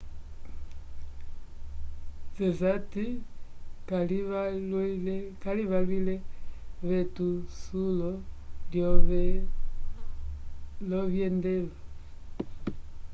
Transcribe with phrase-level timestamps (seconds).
[2.57, 2.91] zeyat
[5.41, 6.15] calivalwile
[6.87, 8.11] vetusulo
[10.89, 11.73] lovyendelo